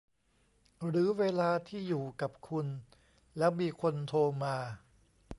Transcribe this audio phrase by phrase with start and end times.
[0.87, 2.67] หรือเวลาที่อยู่กับคุณ
[3.37, 4.57] แล้วมีคนโทร มา